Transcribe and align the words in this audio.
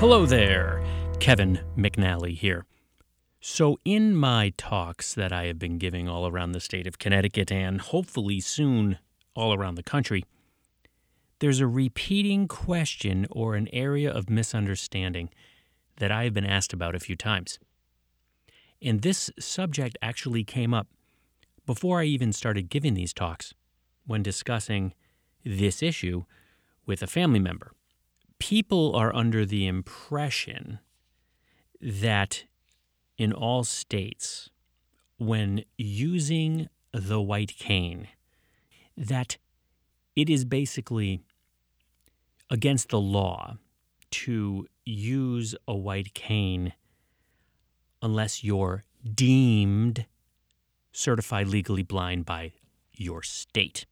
Hello 0.00 0.24
there, 0.24 0.82
Kevin 1.18 1.60
McNally 1.76 2.34
here. 2.34 2.64
So, 3.38 3.78
in 3.84 4.16
my 4.16 4.54
talks 4.56 5.12
that 5.12 5.30
I 5.30 5.44
have 5.44 5.58
been 5.58 5.76
giving 5.76 6.08
all 6.08 6.26
around 6.26 6.52
the 6.52 6.60
state 6.60 6.86
of 6.86 6.98
Connecticut 6.98 7.52
and 7.52 7.82
hopefully 7.82 8.40
soon 8.40 8.96
all 9.34 9.52
around 9.52 9.74
the 9.74 9.82
country, 9.82 10.24
there's 11.40 11.60
a 11.60 11.66
repeating 11.66 12.48
question 12.48 13.26
or 13.30 13.56
an 13.56 13.68
area 13.74 14.10
of 14.10 14.30
misunderstanding 14.30 15.28
that 15.98 16.10
I 16.10 16.24
have 16.24 16.32
been 16.32 16.46
asked 16.46 16.72
about 16.72 16.94
a 16.94 17.00
few 17.00 17.14
times. 17.14 17.58
And 18.80 19.02
this 19.02 19.30
subject 19.38 19.98
actually 20.00 20.44
came 20.44 20.72
up 20.72 20.86
before 21.66 22.00
I 22.00 22.04
even 22.04 22.32
started 22.32 22.70
giving 22.70 22.94
these 22.94 23.12
talks 23.12 23.52
when 24.06 24.22
discussing 24.22 24.94
this 25.44 25.82
issue 25.82 26.24
with 26.86 27.02
a 27.02 27.06
family 27.06 27.38
member 27.38 27.72
people 28.40 28.96
are 28.96 29.14
under 29.14 29.46
the 29.46 29.66
impression 29.68 30.80
that 31.80 32.44
in 33.16 33.32
all 33.32 33.62
states, 33.62 34.50
when 35.18 35.64
using 35.76 36.68
the 36.92 37.20
white 37.20 37.54
cane, 37.56 38.08
that 38.96 39.36
it 40.16 40.28
is 40.28 40.44
basically 40.44 41.20
against 42.50 42.88
the 42.88 43.00
law 43.00 43.56
to 44.10 44.66
use 44.84 45.54
a 45.68 45.76
white 45.76 46.14
cane 46.14 46.72
unless 48.02 48.42
you're 48.42 48.84
deemed 49.14 50.06
certified 50.92 51.46
legally 51.46 51.82
blind 51.82 52.26
by 52.26 52.52
your 52.92 53.22
state. 53.22 53.86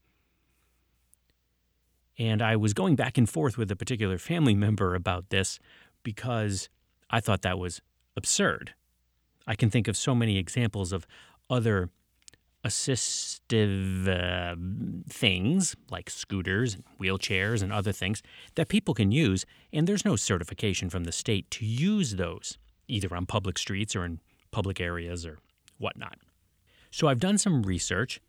And 2.18 2.42
I 2.42 2.56
was 2.56 2.74
going 2.74 2.96
back 2.96 3.16
and 3.16 3.28
forth 3.28 3.56
with 3.56 3.70
a 3.70 3.76
particular 3.76 4.18
family 4.18 4.54
member 4.54 4.94
about 4.94 5.30
this 5.30 5.58
because 6.02 6.68
I 7.10 7.20
thought 7.20 7.42
that 7.42 7.58
was 7.58 7.80
absurd. 8.16 8.74
I 9.46 9.54
can 9.54 9.70
think 9.70 9.88
of 9.88 9.96
so 9.96 10.14
many 10.14 10.36
examples 10.36 10.92
of 10.92 11.06
other 11.48 11.90
assistive 12.64 14.08
uh, 14.08 14.56
things 15.08 15.76
like 15.90 16.10
scooters, 16.10 16.74
and 16.74 16.84
wheelchairs, 17.00 17.62
and 17.62 17.72
other 17.72 17.92
things 17.92 18.22
that 18.56 18.68
people 18.68 18.94
can 18.94 19.12
use, 19.12 19.46
and 19.72 19.86
there's 19.86 20.04
no 20.04 20.16
certification 20.16 20.90
from 20.90 21.04
the 21.04 21.12
state 21.12 21.50
to 21.52 21.64
use 21.64 22.16
those, 22.16 22.58
either 22.88 23.14
on 23.14 23.26
public 23.26 23.58
streets 23.58 23.94
or 23.94 24.04
in 24.04 24.20
public 24.50 24.80
areas 24.80 25.24
or 25.24 25.38
whatnot. 25.78 26.18
So 26.90 27.06
I've 27.06 27.20
done 27.20 27.38
some 27.38 27.62
research, 27.62 28.20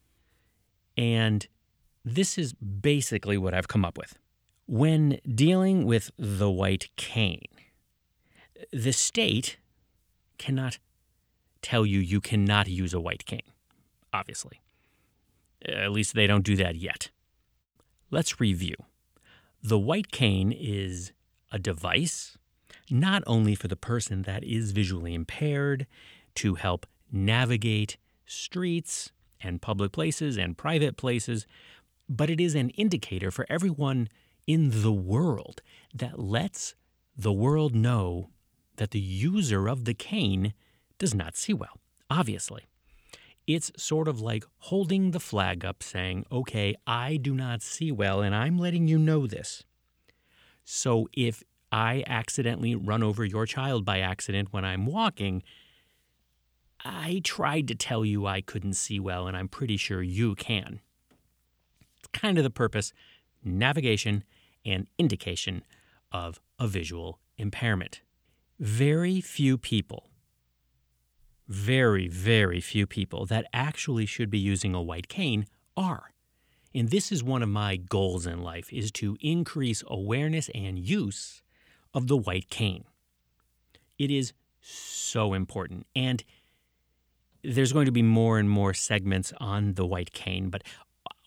and 0.95 1.47
this 2.15 2.37
is 2.37 2.53
basically 2.53 3.37
what 3.37 3.53
I've 3.53 3.67
come 3.67 3.85
up 3.85 3.97
with. 3.97 4.17
When 4.67 5.19
dealing 5.27 5.85
with 5.85 6.11
the 6.17 6.49
white 6.49 6.89
cane, 6.95 7.41
the 8.71 8.91
state 8.91 9.57
cannot 10.37 10.77
tell 11.61 11.85
you 11.85 11.99
you 11.99 12.21
cannot 12.21 12.67
use 12.67 12.93
a 12.93 12.99
white 12.99 13.25
cane, 13.25 13.41
obviously. 14.13 14.61
At 15.65 15.91
least 15.91 16.13
they 16.13 16.27
don't 16.27 16.45
do 16.45 16.55
that 16.57 16.75
yet. 16.75 17.09
Let's 18.11 18.39
review. 18.39 18.75
The 19.61 19.79
white 19.79 20.11
cane 20.11 20.51
is 20.51 21.11
a 21.51 21.59
device 21.59 22.37
not 22.89 23.23
only 23.27 23.55
for 23.55 23.67
the 23.67 23.75
person 23.75 24.23
that 24.23 24.43
is 24.43 24.71
visually 24.71 25.13
impaired 25.13 25.85
to 26.35 26.55
help 26.55 26.85
navigate 27.11 27.97
streets 28.25 29.11
and 29.41 29.61
public 29.61 29.91
places 29.91 30.37
and 30.37 30.57
private 30.57 30.97
places, 30.97 31.45
but 32.09 32.29
it 32.29 32.41
is 32.41 32.55
an 32.55 32.71
indicator 32.71 33.29
for 33.29 33.45
everyone 33.47 34.09
in 34.47 34.81
the 34.81 34.91
world 34.91 35.61
that 35.93 36.17
lets 36.19 36.73
the 37.15 37.31
world 37.31 37.75
know 37.75 38.31
that 38.77 38.91
the 38.91 38.99
user 38.99 39.67
of 39.67 39.85
the 39.85 39.93
cane 39.93 40.53
does 40.97 41.13
not 41.13 41.37
see 41.37 41.53
well, 41.53 41.79
obviously. 42.09 42.63
It's 43.45 43.71
sort 43.77 44.07
of 44.07 44.19
like 44.19 44.43
holding 44.57 45.11
the 45.11 45.19
flag 45.19 45.63
up 45.63 45.83
saying, 45.83 46.25
okay, 46.31 46.75
I 46.87 47.17
do 47.17 47.35
not 47.35 47.61
see 47.61 47.91
well, 47.91 48.21
and 48.21 48.33
I'm 48.33 48.57
letting 48.57 48.87
you 48.87 48.97
know 48.97 49.27
this. 49.27 49.63
So 50.63 51.09
if 51.13 51.43
I 51.71 52.03
accidentally 52.07 52.75
run 52.75 53.03
over 53.03 53.23
your 53.23 53.45
child 53.45 53.85
by 53.85 53.99
accident 53.99 54.49
when 54.51 54.65
I'm 54.65 54.85
walking, 54.85 55.43
I 56.83 57.21
tried 57.23 57.67
to 57.67 57.75
tell 57.75 58.05
you 58.05 58.25
I 58.25 58.41
couldn't 58.41 58.73
see 58.73 58.99
well, 58.99 59.27
and 59.27 59.35
I'm 59.35 59.47
pretty 59.47 59.77
sure 59.77 60.01
you 60.01 60.35
can 60.35 60.79
kind 62.13 62.37
of 62.37 62.43
the 62.43 62.49
purpose 62.49 62.93
navigation 63.43 64.23
and 64.65 64.87
indication 64.97 65.63
of 66.11 66.39
a 66.59 66.67
visual 66.67 67.19
impairment. 67.37 68.01
Very 68.59 69.21
few 69.21 69.57
people, 69.57 70.09
very, 71.47 72.07
very 72.07 72.59
few 72.59 72.85
people 72.85 73.25
that 73.27 73.45
actually 73.53 74.05
should 74.05 74.29
be 74.29 74.39
using 74.39 74.75
a 74.75 74.81
white 74.81 75.07
cane 75.07 75.45
are. 75.77 76.11
And 76.75 76.89
this 76.89 77.11
is 77.11 77.23
one 77.23 77.41
of 77.41 77.49
my 77.49 77.77
goals 77.77 78.27
in 78.27 78.43
life 78.43 78.71
is 78.71 78.91
to 78.93 79.17
increase 79.21 79.83
awareness 79.87 80.49
and 80.53 80.77
use 80.77 81.41
of 81.93 82.07
the 82.07 82.17
white 82.17 82.49
cane. 82.49 82.83
It 83.97 84.11
is 84.11 84.33
so 84.61 85.33
important. 85.33 85.87
And 85.95 86.23
there's 87.43 87.73
going 87.73 87.85
to 87.85 87.91
be 87.91 88.03
more 88.03 88.37
and 88.37 88.49
more 88.49 88.73
segments 88.73 89.33
on 89.37 89.73
the 89.73 89.85
white 89.85 90.11
cane, 90.11 90.49
but 90.49 90.63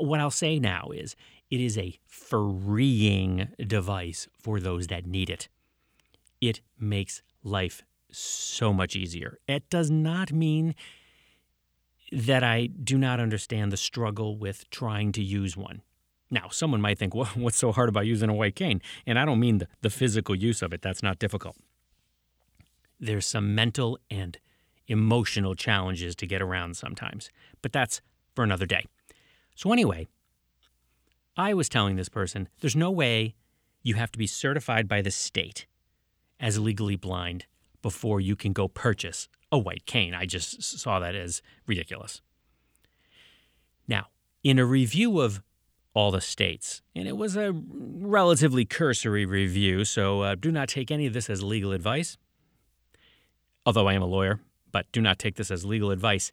what 0.06 0.20
I'll 0.20 0.30
say 0.30 0.58
now 0.58 0.88
is 0.92 1.16
it 1.50 1.60
is 1.60 1.76
a 1.78 1.98
freeing 2.06 3.48
device 3.66 4.28
for 4.38 4.60
those 4.60 4.86
that 4.88 5.06
need 5.06 5.30
it. 5.30 5.48
It 6.40 6.60
makes 6.78 7.22
life 7.44 7.82
so 8.10 8.72
much 8.72 8.96
easier. 8.96 9.38
It 9.46 9.68
does 9.70 9.90
not 9.90 10.32
mean 10.32 10.74
that 12.10 12.42
I 12.42 12.66
do 12.66 12.98
not 12.98 13.20
understand 13.20 13.72
the 13.72 13.76
struggle 13.76 14.36
with 14.36 14.68
trying 14.70 15.12
to 15.12 15.22
use 15.22 15.56
one. 15.56 15.82
Now, 16.30 16.48
someone 16.50 16.80
might 16.80 16.98
think, 16.98 17.14
well, 17.14 17.30
what's 17.34 17.58
so 17.58 17.72
hard 17.72 17.88
about 17.88 18.06
using 18.06 18.28
a 18.28 18.34
white 18.34 18.56
cane? 18.56 18.80
And 19.06 19.18
I 19.18 19.24
don't 19.24 19.40
mean 19.40 19.58
the, 19.58 19.68
the 19.82 19.90
physical 19.90 20.34
use 20.34 20.62
of 20.62 20.72
it, 20.72 20.82
that's 20.82 21.02
not 21.02 21.18
difficult. 21.18 21.56
There's 22.98 23.26
some 23.26 23.54
mental 23.54 23.98
and 24.10 24.38
emotional 24.88 25.54
challenges 25.54 26.14
to 26.16 26.26
get 26.26 26.42
around 26.42 26.76
sometimes, 26.76 27.30
but 27.60 27.72
that's 27.72 28.00
for 28.34 28.44
another 28.44 28.66
day. 28.66 28.86
So, 29.54 29.72
anyway, 29.72 30.08
I 31.36 31.54
was 31.54 31.68
telling 31.68 31.96
this 31.96 32.08
person 32.08 32.48
there's 32.60 32.76
no 32.76 32.90
way 32.90 33.34
you 33.82 33.94
have 33.94 34.12
to 34.12 34.18
be 34.18 34.26
certified 34.26 34.88
by 34.88 35.02
the 35.02 35.10
state 35.10 35.66
as 36.38 36.58
legally 36.58 36.96
blind 36.96 37.46
before 37.80 38.20
you 38.20 38.36
can 38.36 38.52
go 38.52 38.68
purchase 38.68 39.28
a 39.50 39.58
white 39.58 39.86
cane. 39.86 40.14
I 40.14 40.26
just 40.26 40.62
saw 40.62 40.98
that 41.00 41.14
as 41.14 41.42
ridiculous. 41.66 42.20
Now, 43.86 44.06
in 44.42 44.58
a 44.58 44.64
review 44.64 45.20
of 45.20 45.42
all 45.94 46.10
the 46.10 46.20
states, 46.20 46.80
and 46.94 47.06
it 47.06 47.16
was 47.16 47.36
a 47.36 47.52
relatively 47.52 48.64
cursory 48.64 49.26
review, 49.26 49.84
so 49.84 50.22
uh, 50.22 50.34
do 50.34 50.50
not 50.50 50.68
take 50.68 50.90
any 50.90 51.06
of 51.06 51.12
this 51.12 51.28
as 51.28 51.42
legal 51.42 51.72
advice. 51.72 52.16
Although 53.66 53.88
I 53.88 53.94
am 53.94 54.02
a 54.02 54.06
lawyer, 54.06 54.40
but 54.70 54.90
do 54.90 55.00
not 55.00 55.18
take 55.18 55.36
this 55.36 55.50
as 55.50 55.64
legal 55.64 55.90
advice. 55.90 56.32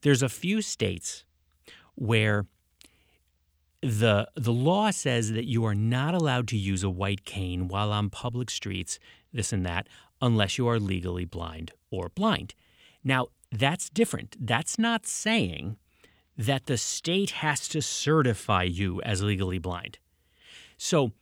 There's 0.00 0.22
a 0.22 0.28
few 0.28 0.60
states 0.62 1.24
where 1.98 2.46
the 3.80 4.28
the 4.34 4.52
law 4.52 4.90
says 4.90 5.32
that 5.32 5.46
you 5.46 5.64
are 5.64 5.74
not 5.74 6.14
allowed 6.14 6.48
to 6.48 6.56
use 6.56 6.82
a 6.82 6.90
white 6.90 7.24
cane 7.24 7.68
while 7.68 7.92
on 7.92 8.10
public 8.10 8.50
streets, 8.50 8.98
this 9.32 9.52
and 9.52 9.64
that, 9.66 9.88
unless 10.20 10.58
you 10.58 10.66
are 10.66 10.80
legally 10.80 11.24
blind 11.24 11.72
or 11.90 12.08
blind. 12.08 12.54
Now, 13.04 13.28
that's 13.50 13.88
different. 13.88 14.36
That's 14.40 14.78
not 14.78 15.06
saying 15.06 15.76
that 16.36 16.66
the 16.66 16.76
state 16.76 17.30
has 17.30 17.68
to 17.68 17.82
certify 17.82 18.64
you 18.64 19.00
as 19.02 19.22
legally 19.22 19.58
blind. 19.58 19.98
So, 20.76 21.12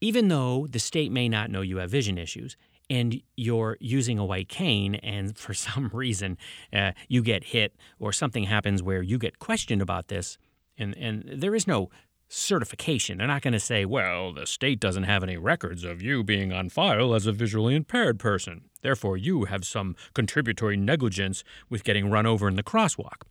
even 0.00 0.28
though 0.28 0.66
the 0.68 0.78
state 0.78 1.12
may 1.12 1.28
not 1.28 1.50
know 1.50 1.60
you 1.60 1.78
have 1.78 1.90
vision 1.90 2.18
issues, 2.18 2.56
and 2.92 3.22
you're 3.36 3.78
using 3.80 4.18
a 4.18 4.24
white 4.24 4.50
cane, 4.50 4.96
and 4.96 5.36
for 5.44 5.54
some 5.54 5.90
reason 5.92 6.36
uh, 6.72 6.92
you 7.08 7.22
get 7.22 7.44
hit 7.44 7.74
or 7.98 8.12
something 8.12 8.44
happens 8.44 8.82
where 8.82 9.02
you 9.02 9.18
get 9.18 9.38
questioned 9.38 9.80
about 9.80 10.08
this, 10.08 10.36
and, 10.76 10.96
and 10.98 11.24
there 11.34 11.54
is 11.54 11.66
no 11.66 11.88
certification. 12.28 13.18
They're 13.18 13.26
not 13.26 13.42
going 13.42 13.52
to 13.52 13.60
say, 13.60 13.84
well, 13.84 14.32
the 14.32 14.46
state 14.46 14.80
doesn't 14.80 15.02
have 15.04 15.22
any 15.22 15.36
records 15.36 15.84
of 15.84 16.02
you 16.02 16.22
being 16.22 16.52
on 16.52 16.68
file 16.68 17.14
as 17.14 17.26
a 17.26 17.32
visually 17.32 17.74
impaired 17.74 18.18
person. 18.18 18.62
Therefore, 18.82 19.16
you 19.16 19.44
have 19.44 19.64
some 19.64 19.96
contributory 20.14 20.76
negligence 20.76 21.44
with 21.68 21.84
getting 21.84 22.10
run 22.10 22.26
over 22.26 22.48
in 22.48 22.56
the 22.56 22.62
crosswalk. 22.62 23.22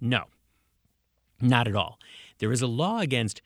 No, 0.00 0.24
not 1.40 1.68
at 1.68 1.76
all. 1.76 1.98
There 2.38 2.52
is 2.52 2.62
a 2.62 2.66
law 2.66 2.98
against 2.98 3.42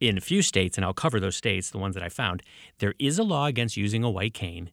in 0.00 0.18
a 0.18 0.20
few 0.20 0.42
states, 0.42 0.76
and 0.76 0.84
I'll 0.84 0.92
cover 0.92 1.18
those 1.18 1.36
states, 1.36 1.70
the 1.70 1.78
ones 1.78 1.94
that 1.94 2.04
I 2.04 2.08
found, 2.08 2.42
there 2.78 2.94
is 2.98 3.18
a 3.18 3.22
law 3.22 3.46
against 3.46 3.76
using 3.76 4.04
a 4.04 4.10
white 4.10 4.34
cane 4.34 4.70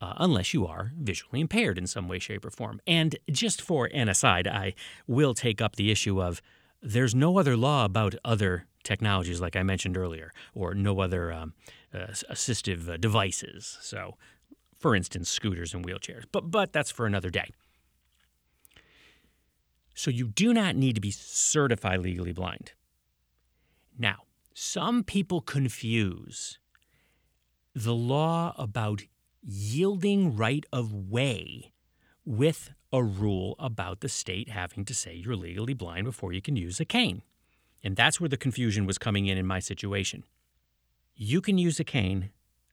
uh, 0.00 0.14
unless 0.18 0.54
you 0.54 0.66
are 0.66 0.92
visually 0.96 1.40
impaired 1.40 1.78
in 1.78 1.86
some 1.86 2.08
way, 2.08 2.18
shape, 2.18 2.44
or 2.44 2.50
form. 2.50 2.80
And 2.86 3.16
just 3.30 3.60
for 3.60 3.86
an 3.92 4.08
aside, 4.08 4.46
I 4.46 4.74
will 5.06 5.34
take 5.34 5.60
up 5.60 5.76
the 5.76 5.90
issue 5.90 6.22
of 6.22 6.40
there's 6.80 7.14
no 7.14 7.38
other 7.38 7.56
law 7.56 7.84
about 7.84 8.14
other 8.24 8.66
technologies 8.84 9.40
like 9.40 9.56
I 9.56 9.62
mentioned 9.62 9.96
earlier, 9.96 10.32
or 10.54 10.74
no 10.74 11.00
other 11.00 11.32
um, 11.32 11.54
uh, 11.92 12.06
assistive 12.30 12.88
uh, 12.88 12.96
devices. 12.96 13.78
So, 13.80 14.16
for 14.78 14.94
instance, 14.94 15.28
scooters 15.28 15.74
and 15.74 15.84
wheelchairs. 15.84 16.24
But 16.30 16.50
but 16.50 16.72
that's 16.72 16.90
for 16.90 17.06
another 17.06 17.30
day. 17.30 17.50
So 19.94 20.12
you 20.12 20.28
do 20.28 20.54
not 20.54 20.76
need 20.76 20.94
to 20.94 21.00
be 21.00 21.10
certified 21.10 21.98
legally 21.98 22.32
blind. 22.32 22.72
Now, 23.98 24.18
some 24.54 25.02
people 25.02 25.40
confuse 25.40 26.60
the 27.74 27.94
law 27.94 28.54
about 28.56 29.02
yielding 29.42 30.36
right 30.36 30.64
of 30.72 30.92
way 30.92 31.72
with 32.24 32.72
a 32.92 33.02
rule 33.02 33.54
about 33.58 34.00
the 34.00 34.08
state 34.08 34.48
having 34.48 34.84
to 34.84 34.94
say 34.94 35.14
you're 35.14 35.36
legally 35.36 35.74
blind 35.74 36.04
before 36.04 36.32
you 36.32 36.40
can 36.40 36.56
use 36.56 36.80
a 36.80 36.84
cane. 36.84 37.22
And 37.82 37.96
that's 37.96 38.20
where 38.20 38.28
the 38.28 38.36
confusion 38.36 38.86
was 38.86 38.98
coming 38.98 39.26
in 39.26 39.38
in 39.38 39.46
my 39.46 39.60
situation. 39.60 40.24
You 41.14 41.40
can 41.40 41.58
use 41.58 41.78
a 41.78 41.84
cane 41.84 42.30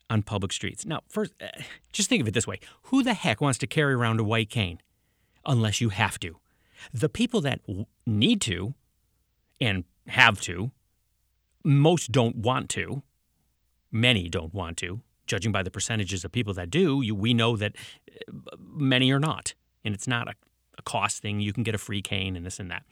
on 0.10 0.24
public 0.24 0.52
streets. 0.52 0.86
Now, 0.86 1.02
first, 1.08 1.34
uh, 1.42 1.48
just 1.92 2.10
think 2.10 2.22
of 2.22 2.28
it 2.28 2.34
this 2.34 2.48
way 2.48 2.60
who 2.84 3.04
the 3.04 3.14
heck 3.14 3.42
wants 3.42 3.58
to 3.60 3.68
carry 3.68 3.94
around 3.94 4.20
a 4.20 4.24
white 4.24 4.50
cane 4.50 4.80
unless 5.46 5.82
you 5.82 5.90
have 5.90 6.20
to? 6.20 6.38
The 6.94 7.10
people 7.10 7.42
that 7.42 7.62
need 8.06 8.42
to 8.42 8.74
and 9.60 9.86
have 10.08 10.42
to, 10.42 10.72
most 11.64 12.12
don't 12.12 12.36
want 12.38 12.70
to, 12.72 13.04
many 13.92 14.30
don't 14.30 14.54
want 14.54 14.78
to. 14.78 15.02
Judging 15.28 15.52
by 15.52 15.64
the 15.64 15.72
percentages 15.72 16.24
of 16.24 16.32
people 16.32 16.54
that 16.54 16.70
do, 16.70 17.02
you, 17.02 17.16
we 17.16 17.34
know 17.34 17.58
that 17.58 17.76
uh, 18.30 18.56
many 18.60 19.12
are 19.12 19.20
not. 19.20 19.54
And 19.84 19.94
it's 19.94 20.08
not 20.08 20.28
a, 20.28 20.34
a 20.78 20.82
cost 20.82 21.22
thing. 21.22 21.40
You 21.40 21.54
can 21.54 21.64
get 21.64 21.76
a 21.76 21.80
free 21.80 22.02
cane 22.02 22.36
and 22.36 22.46
this 22.46 22.60
and 22.60 22.70
that. 22.72 22.84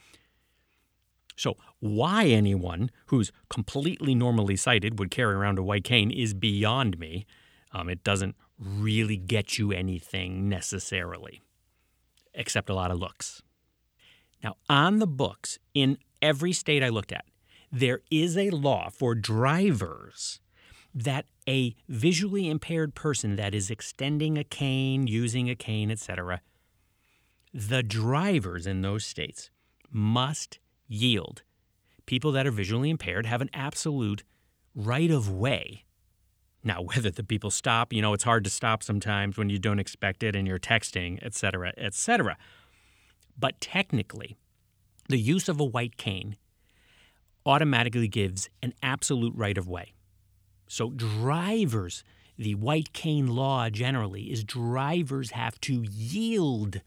So, 1.35 1.57
why 1.79 2.25
anyone 2.25 2.91
who's 3.07 3.31
completely 3.49 4.13
normally 4.13 4.55
sighted 4.55 4.99
would 4.99 5.09
carry 5.09 5.33
around 5.33 5.57
a 5.57 5.63
white 5.63 5.83
cane 5.83 6.11
is 6.11 6.33
beyond 6.33 6.99
me. 6.99 7.25
Um, 7.71 7.89
it 7.89 8.03
doesn't 8.03 8.35
really 8.59 9.17
get 9.17 9.57
you 9.57 9.71
anything 9.71 10.47
necessarily, 10.47 11.41
except 12.33 12.69
a 12.69 12.75
lot 12.75 12.91
of 12.91 12.99
looks. 12.99 13.41
Now, 14.43 14.57
on 14.69 14.99
the 14.99 15.07
books, 15.07 15.57
in 15.73 15.97
every 16.21 16.53
state 16.53 16.83
I 16.83 16.89
looked 16.89 17.11
at, 17.11 17.25
there 17.71 18.01
is 18.11 18.37
a 18.37 18.51
law 18.51 18.89
for 18.89 19.15
drivers 19.15 20.39
that 20.93 21.25
a 21.47 21.75
visually 21.89 22.49
impaired 22.49 22.95
person 22.95 23.35
that 23.35 23.55
is 23.55 23.69
extending 23.69 24.37
a 24.37 24.43
cane, 24.43 25.07
using 25.07 25.49
a 25.49 25.55
cane, 25.55 25.89
etc., 25.91 26.41
the 27.53 27.83
drivers 27.83 28.65
in 28.65 28.81
those 28.81 29.05
states 29.05 29.51
must 29.91 30.59
yield. 30.87 31.43
People 32.05 32.31
that 32.31 32.47
are 32.47 32.51
visually 32.51 32.89
impaired 32.89 33.25
have 33.25 33.41
an 33.41 33.49
absolute 33.53 34.23
right 34.75 35.11
of 35.11 35.29
way. 35.29 35.85
Now, 36.63 36.81
whether 36.93 37.11
the 37.11 37.23
people 37.23 37.51
stop, 37.51 37.93
you 37.93 38.01
know, 38.01 38.13
it's 38.13 38.23
hard 38.23 38.43
to 38.45 38.49
stop 38.49 38.83
sometimes 38.83 39.37
when 39.37 39.49
you 39.49 39.59
don't 39.59 39.79
expect 39.79 40.23
it 40.23 40.35
and 40.35 40.47
you're 40.47 40.59
texting, 40.59 41.19
et 41.21 41.33
cetera, 41.33 41.73
et 41.77 41.93
cetera. 41.93 42.37
But 43.37 43.59
technically, 43.61 44.37
the 45.09 45.19
use 45.19 45.49
of 45.49 45.59
a 45.59 45.65
white 45.65 45.97
cane 45.97 46.37
automatically 47.45 48.07
gives 48.07 48.49
an 48.61 48.73
absolute 48.81 49.33
right 49.35 49.57
of 49.57 49.67
way. 49.67 49.93
So, 50.67 50.89
drivers, 50.89 52.03
the 52.37 52.55
white 52.55 52.93
cane 52.93 53.27
law 53.27 53.69
generally 53.69 54.31
is 54.31 54.43
drivers 54.43 55.31
have 55.31 55.59
to 55.61 55.83
yield 55.89 56.81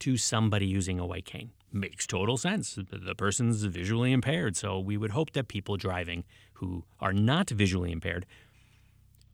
to 0.00 0.16
somebody 0.16 0.66
using 0.66 1.00
a 1.00 1.06
white 1.06 1.24
cane 1.24 1.50
makes 1.74 2.06
total 2.06 2.36
sense. 2.36 2.78
The 2.78 3.14
person's 3.14 3.64
visually 3.64 4.12
impaired, 4.12 4.56
so 4.56 4.78
we 4.78 4.96
would 4.96 5.10
hope 5.10 5.32
that 5.32 5.48
people 5.48 5.76
driving 5.76 6.24
who 6.54 6.84
are 7.00 7.12
not 7.12 7.50
visually 7.50 7.90
impaired 7.90 8.26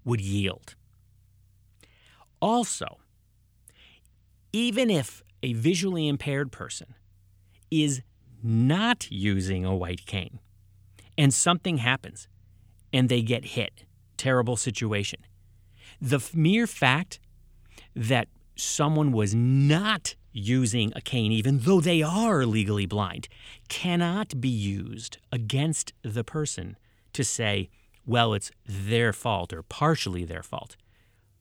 would 0.04 0.20
yield. 0.20 0.75
Also, 2.40 2.98
even 4.52 4.90
if 4.90 5.22
a 5.42 5.52
visually 5.52 6.08
impaired 6.08 6.50
person 6.50 6.94
is 7.70 8.00
not 8.42 9.10
using 9.10 9.64
a 9.64 9.76
white 9.76 10.06
cane 10.06 10.38
and 11.19 11.32
something 11.34 11.78
happens 11.78 12.26
and 12.92 13.08
they 13.08 13.22
get 13.22 13.44
hit, 13.44 13.84
terrible 14.16 14.56
situation, 14.56 15.20
the 16.00 16.20
mere 16.34 16.66
fact 16.66 17.20
that 17.94 18.28
someone 18.56 19.12
was 19.12 19.34
not 19.34 20.14
using 20.32 20.92
a 20.94 21.00
cane, 21.00 21.32
even 21.32 21.58
though 21.60 21.81
they 21.81 22.02
are 22.02 22.46
legally 22.46 22.87
blind, 22.87 23.28
cannot 23.69 24.40
be 24.40 24.48
used 24.48 25.19
against 25.32 25.92
the 26.02 26.22
person 26.22 26.76
to 27.12 27.25
say, 27.25 27.69
well, 28.06 28.34
it's 28.34 28.50
their 28.66 29.12
fault 29.12 29.52
or 29.52 29.62
partially 29.62 30.25
their 30.25 30.42
fault. 30.42 30.76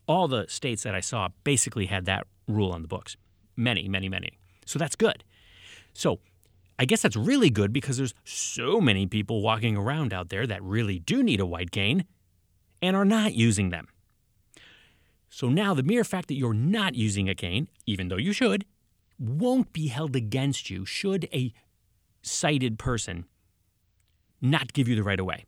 All 0.07 0.27
the 0.27 0.45
states 0.47 0.83
that 0.83 0.95
I 0.95 1.01
saw 1.01 1.29
basically 1.43 1.85
had 1.85 2.05
that 2.05 2.25
rule 2.47 2.71
on 2.71 2.81
the 2.81 2.87
books. 2.87 3.15
Many, 3.55 3.87
many, 3.87 4.09
many. 4.09 4.39
So 4.65 4.79
that's 4.79 4.95
good. 4.95 5.23
So 5.93 6.19
I 6.79 6.85
guess 6.85 7.01
that's 7.01 7.17
really 7.17 7.49
good 7.49 7.73
because 7.73 7.97
there's 7.97 8.13
so 8.23 8.79
many 8.79 9.05
people 9.05 9.41
walking 9.41 9.75
around 9.75 10.13
out 10.13 10.29
there 10.29 10.47
that 10.47 10.63
really 10.63 10.97
do 10.97 11.21
need 11.21 11.41
a 11.41 11.45
white 11.45 11.71
cane 11.71 12.05
and 12.81 12.95
are 12.95 13.03
not 13.03 13.33
using 13.33 13.69
them. 13.69 13.89
So 15.29 15.49
now 15.49 15.73
the 15.73 15.83
mere 15.83 16.05
fact 16.05 16.29
that 16.29 16.35
you're 16.35 16.53
not 16.53 16.95
using 16.95 17.27
a 17.27 17.35
cane, 17.35 17.67
even 17.85 18.07
though 18.07 18.17
you 18.17 18.31
should, 18.31 18.65
won't 19.19 19.73
be 19.73 19.87
held 19.87 20.15
against 20.15 20.69
you 20.69 20.85
should 20.85 21.27
a 21.33 21.53
sighted 22.21 22.79
person 22.79 23.25
not 24.41 24.71
give 24.71 24.87
you 24.87 24.95
the 24.95 25.03
right 25.03 25.19
of 25.19 25.25
way. 25.25 25.45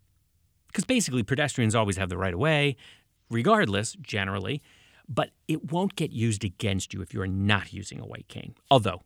Because 0.67 0.83
basically, 0.83 1.23
pedestrians 1.23 1.75
always 1.75 1.95
have 1.95 2.09
the 2.09 2.17
right 2.17 2.33
of 2.33 2.39
way, 2.41 2.75
regardless, 3.29 3.93
generally, 4.01 4.61
but 5.07 5.31
it 5.47 5.71
won't 5.71 5.95
get 5.95 6.11
used 6.11 6.43
against 6.43 6.93
you 6.93 7.01
if 7.01 7.13
you're 7.13 7.25
not 7.25 7.71
using 7.71 8.01
a 8.01 8.05
white 8.05 8.27
cane, 8.27 8.53
although 8.69 9.01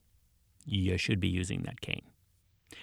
you 0.66 0.98
should 0.98 1.20
be 1.20 1.28
using 1.28 1.62
that 1.64 1.82
cane. 1.82 2.02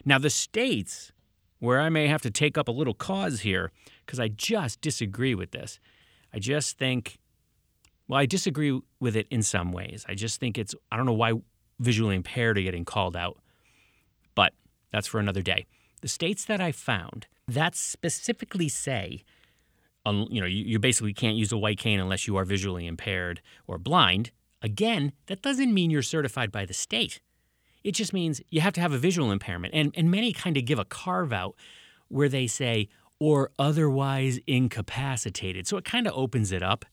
Now, 0.05 0.19
the 0.19 0.31
states 0.31 1.13
where 1.59 1.81
I 1.81 1.89
may 1.89 2.09
have 2.09 2.23
to 2.23 2.31
take 2.31 2.59
up 2.59 2.69
a 2.69 2.73
little 2.73 2.95
cause 2.95 3.41
here, 3.41 3.71
because 4.05 4.19
I 4.19 4.29
just 4.29 4.81
disagree 4.81 5.35
with 5.35 5.53
this, 5.53 5.79
I 6.35 6.39
just 6.39 6.79
think, 6.79 7.19
well, 8.09 8.19
I 8.19 8.27
disagree 8.27 8.81
with 9.01 9.17
it 9.17 9.27
in 9.31 9.43
some 9.43 9.71
ways. 9.73 10.05
I 10.09 10.15
just 10.15 10.41
think 10.41 10.59
it's, 10.59 10.75
I 10.91 10.97
don't 10.97 11.07
know 11.07 11.13
why 11.13 11.35
visually 11.79 12.17
impaired 12.17 12.59
are 12.59 12.63
getting 12.63 12.85
called 12.85 13.17
out. 13.17 13.39
But 14.35 14.55
that's 14.91 15.07
for 15.07 15.21
another 15.21 15.43
day. 15.43 15.67
The 16.01 16.09
states 16.09 16.45
that 16.47 16.61
I 16.61 16.73
found 16.73 17.27
that 17.47 17.77
specifically 17.77 18.69
say, 18.69 19.23
you 20.05 20.41
know, 20.41 20.47
you 20.47 20.79
basically 20.81 21.15
can't 21.15 21.37
use 21.37 21.53
a 21.53 21.59
white 21.59 21.79
cane 21.79 22.01
unless 22.01 22.27
you 22.27 22.37
are 22.37 22.45
visually 22.45 22.87
impaired 22.87 23.41
or 23.69 23.79
blind. 23.79 24.33
Again, 24.61 25.13
that 25.27 25.43
doesn't 25.43 25.73
mean 25.73 25.91
you're 25.91 26.03
certified 26.03 26.51
by 26.51 26.67
the 26.67 26.75
state. 26.75 27.21
It 27.85 27.93
just 27.93 28.13
means 28.13 28.41
you 28.51 28.61
have 28.61 28.73
to 28.75 28.81
have 28.81 28.93
a 28.93 28.99
visual 28.99 29.33
impairment. 29.33 29.75
And, 29.75 29.93
and 29.97 30.11
many 30.11 30.33
kind 30.33 30.57
of 30.57 30.65
give 30.65 30.79
a 30.79 30.85
carve 30.85 31.33
out 31.33 31.57
where 32.09 32.29
they 32.29 32.47
say, 32.47 32.89
or 33.19 33.51
otherwise 33.59 34.39
incapacitated. 34.47 35.67
So 35.67 35.77
it 35.77 35.85
kind 35.85 36.07
of 36.07 36.13
opens 36.17 36.53
it 36.53 36.63
up. 36.63 36.85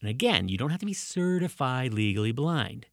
And 0.00 0.08
again, 0.08 0.48
you 0.48 0.56
don't 0.56 0.70
have 0.70 0.80
to 0.80 0.86
be 0.86 0.94
certified 0.94 1.92
legally 1.92 2.32
blind. 2.32 2.86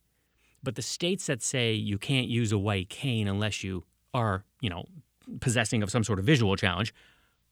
But 0.63 0.75
the 0.75 0.81
states 0.81 1.27
that 1.27 1.41
say 1.41 1.73
you 1.73 1.97
can't 1.97 2.27
use 2.27 2.51
a 2.51 2.57
white 2.57 2.89
cane 2.89 3.27
unless 3.27 3.63
you 3.63 3.85
are, 4.13 4.43
you 4.61 4.69
know, 4.69 4.85
possessing 5.39 5.83
of 5.83 5.91
some 5.91 6.03
sort 6.03 6.19
of 6.19 6.25
visual 6.25 6.55
challenge 6.55 6.93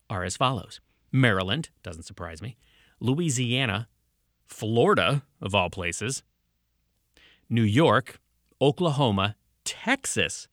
are 0.09 0.23
as 0.23 0.35
follows 0.35 0.81
Maryland, 1.11 1.69
doesn't 1.83 2.03
surprise 2.03 2.41
me, 2.41 2.57
Louisiana, 2.99 3.87
Florida, 4.45 5.23
of 5.41 5.55
all 5.55 5.69
places, 5.69 6.23
New 7.49 7.63
York, 7.63 8.19
Oklahoma, 8.61 9.35
Texas. 9.63 10.47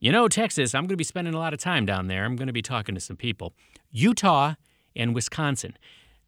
You 0.00 0.12
know, 0.12 0.28
Texas, 0.28 0.74
I'm 0.74 0.82
going 0.82 0.88
to 0.90 0.96
be 0.96 1.04
spending 1.04 1.34
a 1.34 1.38
lot 1.38 1.54
of 1.54 1.60
time 1.60 1.86
down 1.86 2.08
there. 2.08 2.24
I'm 2.24 2.36
going 2.36 2.48
to 2.48 2.52
be 2.52 2.62
talking 2.62 2.94
to 2.94 3.00
some 3.00 3.16
people. 3.16 3.54
Utah 3.90 4.54
and 4.94 5.14
Wisconsin. 5.14 5.76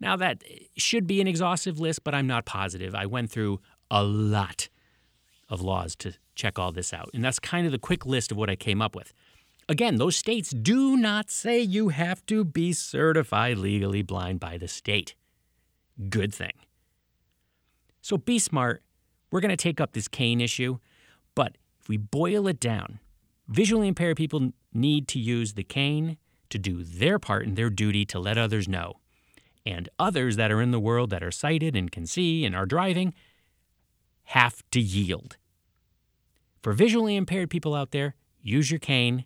Now, 0.01 0.17
that 0.17 0.43
eh, 0.49 0.59
should 0.77 1.07
be 1.07 1.21
an 1.21 1.27
exhaustive 1.27 1.79
list, 1.79 2.05
but 2.05 2.15
I'm 2.15 2.27
not 2.27 2.45
positive. 2.45 2.95
I 2.95 3.07
went 3.07 3.31
through 3.31 3.61
a 3.91 4.03
lot 4.03 4.69
of 5.49 5.61
laws 5.61 5.95
to 5.97 6.15
check 6.35 6.59
all 6.59 6.73
this 6.73 6.93
out. 6.93 7.11
And 7.15 7.25
that's 7.25 7.39
kind 7.39 7.67
of 7.67 7.73
the 7.73 7.79
quick 7.79 8.05
list 8.05 8.31
of 8.31 8.37
what 8.37 8.51
I 8.51 8.57
came 8.57 8.83
up 8.83 8.95
with. 8.95 9.13
Again, 9.69 9.97
those 9.97 10.17
states 10.17 10.51
do 10.51 10.97
not 10.97 11.31
say 11.31 11.61
you 11.61 11.89
have 11.89 12.25
to 12.27 12.45
be 12.45 12.73
certified 12.73 13.59
legally 13.59 14.03
blind 14.03 14.39
by 14.39 14.59
the 14.59 14.69
state. 14.69 15.15
Good 16.09 16.33
thing. 16.33 16.53
So 18.01 18.17
be 18.17 18.39
smart. 18.39 18.83
We're 19.31 19.41
going 19.41 19.51
to 19.51 19.57
take 19.57 19.81
up 19.81 19.93
this 19.93 20.09
cane 20.09 20.41
issue, 20.41 20.79
but 21.35 21.57
if 21.81 21.89
we 21.89 21.97
boil 21.97 22.47
it 22.47 22.61
down, 22.61 23.01
visually 23.49 23.89
impaired 23.89 24.17
people 24.17 24.53
need 24.73 25.09
to 25.09 25.19
use 25.19 25.55
the 25.55 25.65
cane 25.65 26.17
to 26.51 26.59
do 26.59 26.83
their 26.83 27.19
part 27.19 27.45
in 27.45 27.55
their 27.55 27.71
duty 27.71 28.05
to 28.07 28.19
let 28.19 28.39
others 28.39 28.69
know. 28.69 28.95
And 29.65 29.89
others 29.99 30.37
that 30.37 30.53
are 30.53 30.63
in 30.63 30.71
the 30.71 30.79
world 30.79 31.11
that 31.11 31.25
are 31.25 31.33
sighted 31.33 31.75
and 31.75 31.91
can 31.91 32.07
see 32.07 32.45
and 32.45 32.55
are 32.55 32.67
driving 32.67 33.15
have 34.25 34.63
to 34.71 34.81
yield. 34.81 35.37
For 36.63 36.73
visually 36.73 37.17
impaired 37.17 37.51
people 37.51 37.75
out 37.75 37.91
there, 37.91 38.15
use 38.41 38.71
your 38.71 38.81
cane. 38.81 39.25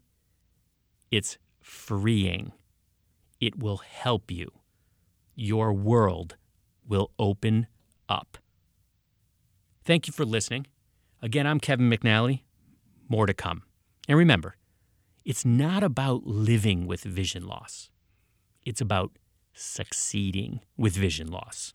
It's 1.11 1.39
freeing. 1.61 2.53
It 3.41 3.59
will 3.59 3.79
help 3.79 4.31
you. 4.31 4.51
Your 5.35 5.73
world 5.73 6.37
will 6.87 7.11
open 7.19 7.67
up. 8.09 8.39
Thank 9.91 10.07
you 10.07 10.13
for 10.13 10.25
listening. 10.25 10.69
Again, 11.21 11.49
I'm 11.49 11.59
Kevin 11.59 11.91
McNally. 11.91 12.43
More 13.09 13.27
to 13.27 13.35
come. 13.35 13.65
And 14.07 14.17
remember, 14.17 14.55
it's 15.25 15.45
not 15.45 15.83
about 15.83 16.25
living 16.25 16.87
with 16.87 17.03
vision 17.03 17.45
loss, 17.45 17.91
it's 18.65 18.81
about 18.81 19.19
succeeding 19.53 20.61
with 20.77 20.95
vision 20.95 21.27
loss. 21.27 21.73